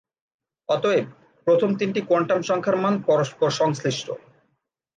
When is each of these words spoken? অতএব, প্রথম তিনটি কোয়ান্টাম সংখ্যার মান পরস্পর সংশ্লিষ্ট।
অতএব, 0.69 1.05
প্রথম 1.47 1.69
তিনটি 1.75 1.99
কোয়ান্টাম 2.01 2.39
সংখ্যার 2.41 2.77
মান 2.77 2.93
পরস্পর 3.01 3.49
সংশ্লিষ্ট। 3.51 4.07